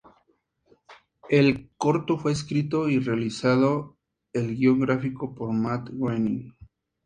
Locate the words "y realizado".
2.89-3.97